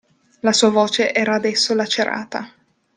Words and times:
La 0.41 0.51
sua 0.51 0.71
voce 0.71 1.13
era 1.13 1.35
adesso 1.35 1.75
lacerata. 1.75 2.51